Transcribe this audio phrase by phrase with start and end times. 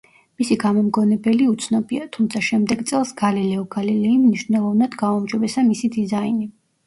[0.41, 6.49] მისი გამომგონებელი უცნობია, თუმცა შემდეგ წელს გალილეო გალილეიმ მნიშვნელოვნად გააუმჯობესა მისი დიზაინი.